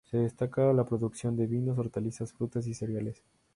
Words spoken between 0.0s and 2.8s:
Se destaca la producción de vinos, hortalizas, frutas y